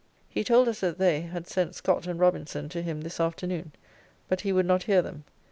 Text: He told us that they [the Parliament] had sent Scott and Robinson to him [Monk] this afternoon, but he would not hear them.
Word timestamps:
He 0.27 0.43
told 0.43 0.67
us 0.67 0.79
that 0.79 0.97
they 0.97 1.05
[the 1.05 1.11
Parliament] 1.25 1.33
had 1.33 1.47
sent 1.47 1.75
Scott 1.75 2.07
and 2.07 2.19
Robinson 2.19 2.69
to 2.69 2.81
him 2.81 2.97
[Monk] 3.01 3.03
this 3.03 3.19
afternoon, 3.19 3.71
but 4.27 4.41
he 4.41 4.51
would 4.51 4.65
not 4.65 4.81
hear 4.81 5.03
them. 5.03 5.25